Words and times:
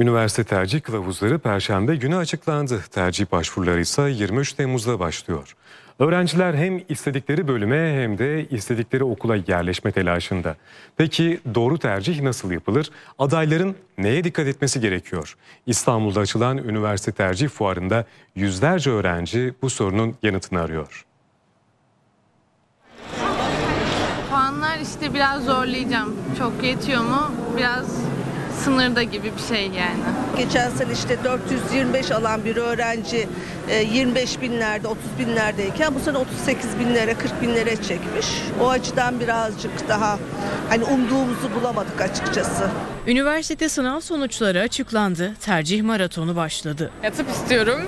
Üniversite 0.00 0.44
tercih 0.44 0.82
kılavuzları 0.82 1.38
Perşembe 1.38 1.96
günü 1.96 2.16
açıklandı. 2.16 2.80
Tercih 2.90 3.32
başvuruları 3.32 3.80
ise 3.80 4.02
23 4.10 4.52
Temmuz'da 4.52 4.98
başlıyor. 4.98 5.56
Öğrenciler 5.98 6.54
hem 6.54 6.80
istedikleri 6.88 7.48
bölüme 7.48 8.02
hem 8.02 8.18
de 8.18 8.48
istedikleri 8.48 9.04
okula 9.04 9.36
yerleşme 9.36 9.92
telaşında. 9.92 10.56
Peki 10.96 11.40
doğru 11.54 11.78
tercih 11.78 12.20
nasıl 12.20 12.50
yapılır? 12.50 12.90
Adayların 13.18 13.76
neye 13.98 14.24
dikkat 14.24 14.46
etmesi 14.46 14.80
gerekiyor? 14.80 15.36
İstanbul'da 15.66 16.20
açılan 16.20 16.58
üniversite 16.58 17.12
tercih 17.12 17.48
fuarında 17.48 18.04
yüzlerce 18.34 18.90
öğrenci 18.90 19.54
bu 19.62 19.70
sorunun 19.70 20.16
yanıtını 20.22 20.60
arıyor. 20.60 21.06
Puanlar 24.30 24.78
işte 24.78 25.14
biraz 25.14 25.44
zorlayacağım. 25.44 26.16
Çok 26.38 26.64
yetiyor 26.64 27.02
mu? 27.02 27.32
Biraz 27.56 28.09
sınırda 28.64 29.02
gibi 29.02 29.32
bir 29.38 29.54
şey 29.54 29.62
yani. 29.66 30.00
Geçen 30.36 30.70
sene 30.70 30.92
işte 30.92 31.24
425 31.24 32.10
alan 32.10 32.44
bir 32.44 32.56
öğrenci 32.56 33.28
e, 33.68 33.82
25 33.82 34.40
binlerde 34.40 34.88
30 34.88 35.02
binlerdeyken 35.18 35.94
bu 35.94 36.00
sene 36.00 36.18
38 36.18 36.78
binlere 36.78 37.14
40 37.14 37.42
binlere 37.42 37.76
çekmiş. 37.76 38.26
O 38.60 38.68
açıdan 38.68 39.20
birazcık 39.20 39.88
daha 39.88 40.18
hani 40.68 40.84
umduğumuzu 40.84 41.54
bulamadık 41.60 42.00
açıkçası. 42.00 42.68
Üniversite 43.06 43.68
sınav 43.68 44.00
sonuçları 44.00 44.60
açıklandı. 44.60 45.34
Tercih 45.40 45.82
maratonu 45.82 46.36
başladı. 46.36 46.90
Ya 47.02 47.10
tıp 47.12 47.30
istiyorum 47.30 47.80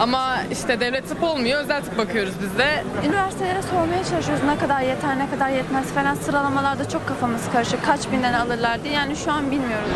ama 0.00 0.36
işte 0.52 0.80
devlet 0.80 1.08
tıp 1.08 1.22
olmuyor 1.22 1.60
özel 1.60 1.82
tıp 1.82 1.98
bakıyoruz 1.98 2.32
biz 2.42 2.58
de. 2.58 2.84
Üniversitelere 3.06 3.62
sormaya 3.62 4.04
çalışıyoruz 4.04 4.44
ne 4.44 4.58
kadar 4.58 4.80
yeter 4.80 5.18
ne 5.18 5.30
kadar 5.30 5.48
yetmez 5.50 5.86
falan 5.86 6.14
sıralamalarda 6.14 6.88
çok 6.88 7.08
kafamız 7.08 7.42
karışık. 7.52 7.84
Kaç 7.84 8.00
binden 8.12 8.32
alırlar 8.32 8.84
diye 8.84 8.94
yani 8.94 9.16
şu 9.16 9.32
an 9.32 9.50
bilmiyoruz. 9.50 9.88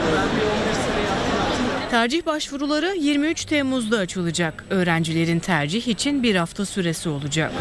Tercih 1.90 2.26
başvuruları 2.26 2.94
23 2.96 3.44
Temmuz'da 3.44 3.98
açılacak. 3.98 4.64
Öğrencilerin 4.70 5.38
tercih 5.38 5.88
için 5.88 6.22
bir 6.22 6.36
hafta 6.36 6.66
süresi 6.66 7.08
olacak. 7.08 7.52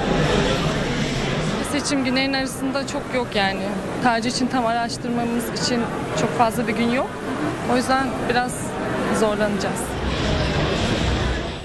Seçim 1.71 2.05
günlerin 2.05 2.33
arasında 2.33 2.87
çok 2.87 3.01
yok 3.15 3.27
yani. 3.35 3.61
Tercih 4.03 4.31
için 4.31 4.47
tam 4.47 4.65
araştırmamız 4.65 5.61
için 5.65 5.81
çok 6.21 6.37
fazla 6.37 6.67
bir 6.67 6.73
gün 6.73 6.89
yok. 6.89 7.09
O 7.73 7.77
yüzden 7.77 8.07
biraz 8.29 8.53
zorlanacağız. 9.19 9.79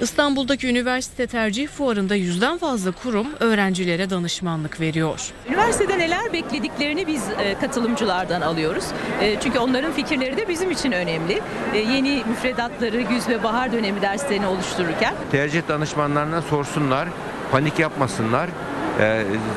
İstanbul'daki 0.01 0.67
üniversite 0.67 1.27
tercih 1.27 1.67
fuarında 1.67 2.15
yüzden 2.15 2.57
fazla 2.57 2.91
kurum 2.91 3.27
öğrencilere 3.39 4.09
danışmanlık 4.09 4.79
veriyor. 4.79 5.33
Üniversitede 5.47 5.97
neler 5.97 6.33
beklediklerini 6.33 7.07
biz 7.07 7.23
e, 7.39 7.53
katılımcılardan 7.59 8.41
alıyoruz. 8.41 8.85
E, 9.21 9.39
çünkü 9.39 9.59
onların 9.59 9.91
fikirleri 9.91 10.37
de 10.37 10.49
bizim 10.49 10.71
için 10.71 10.91
önemli. 10.91 11.41
E, 11.73 11.77
yeni 11.77 12.23
müfredatları 12.29 13.01
güz 13.01 13.29
ve 13.29 13.43
bahar 13.43 13.71
dönemi 13.71 14.01
derslerini 14.01 14.47
oluştururken 14.47 15.13
tercih 15.31 15.61
danışmanlarına 15.67 16.41
sorsunlar, 16.41 17.07
panik 17.51 17.79
yapmasınlar, 17.79 18.49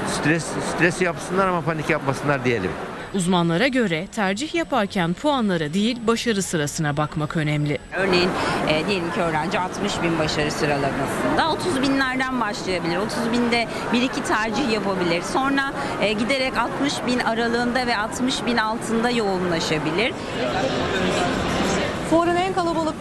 stres 0.08 0.44
stres 0.74 1.02
yapsınlar 1.02 1.48
ama 1.48 1.60
panik 1.60 1.90
yapmasınlar 1.90 2.44
diyelim. 2.44 2.70
Uzmanlara 3.14 3.66
göre 3.66 4.06
tercih 4.06 4.54
yaparken 4.54 5.12
puanlara 5.12 5.74
değil 5.74 5.98
başarı 6.06 6.42
sırasına 6.42 6.96
bakmak 6.96 7.36
önemli. 7.36 7.78
Örneğin 7.96 8.30
e, 8.68 8.86
diyelim 8.88 9.12
ki 9.12 9.20
öğrenci 9.20 9.58
60 9.58 10.02
bin 10.02 10.18
başarı 10.18 10.50
sıralamasında 10.50 11.50
30 11.52 11.82
binlerden 11.82 12.40
başlayabilir. 12.40 12.96
30 12.96 13.32
binde 13.32 13.68
bir 13.92 14.02
iki 14.02 14.24
tercih 14.24 14.72
yapabilir. 14.72 15.22
Sonra 15.22 15.72
e, 16.02 16.12
giderek 16.12 16.56
60 16.56 16.94
bin 17.06 17.18
aralığında 17.18 17.86
ve 17.86 17.96
60 17.96 18.46
bin 18.46 18.56
altında 18.56 19.10
yoğunlaşabilir. 19.10 20.12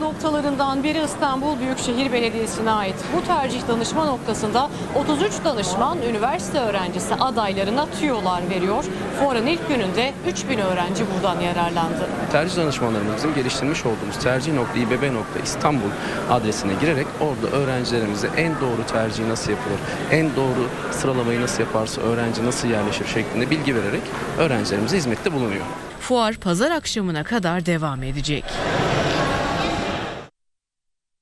Noktalarından 0.01 0.83
biri 0.83 1.01
İstanbul 1.05 1.59
Büyükşehir 1.59 2.13
Belediyesi'ne 2.13 2.71
ait. 2.71 2.95
Bu 3.15 3.25
tercih 3.27 3.67
danışma 3.67 4.05
noktasında 4.05 4.69
33 4.95 5.31
danışman 5.45 5.97
üniversite 6.01 6.59
öğrencisi 6.59 7.15
adaylarına 7.15 7.85
tüyolar 7.99 8.49
veriyor. 8.49 8.83
Fuarın 9.19 9.47
ilk 9.47 9.67
gününde 9.67 10.13
3000 10.27 10.59
öğrenci 10.59 11.03
buradan 11.15 11.41
yararlandı. 11.41 12.07
Tercih 12.31 12.57
danışmanlarımızın 12.57 13.35
geliştirmiş 13.35 13.85
olduğumuz 13.85 14.19
tercih.ibb.istanbul 14.23 15.89
adresine 16.31 16.73
girerek 16.81 17.07
orada 17.19 17.55
öğrencilerimize 17.57 18.29
en 18.37 18.51
doğru 18.61 18.85
tercihi 18.91 19.29
nasıl 19.29 19.51
yapılır, 19.51 19.79
en 20.11 20.35
doğru 20.35 20.69
sıralamayı 20.91 21.41
nasıl 21.41 21.59
yaparsa 21.63 22.01
öğrenci 22.01 22.45
nasıl 22.45 22.67
yerleşir 22.67 23.07
şeklinde 23.07 23.49
bilgi 23.49 23.75
vererek 23.75 24.01
öğrencilerimize 24.37 24.97
hizmette 24.97 25.33
bulunuyor. 25.33 25.65
Fuar 25.99 26.33
pazar 26.35 26.71
akşamına 26.71 27.23
kadar 27.23 27.65
devam 27.65 28.03
edecek. 28.03 28.43